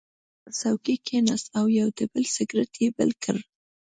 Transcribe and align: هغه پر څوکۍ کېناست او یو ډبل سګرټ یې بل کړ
هغه 0.09 0.35
پر 0.43 0.51
څوکۍ 0.59 0.95
کېناست 1.07 1.47
او 1.57 1.65
یو 1.77 1.87
ډبل 1.97 2.23
سګرټ 2.35 2.71
یې 2.81 2.89
بل 2.97 3.11
کړ 3.23 3.37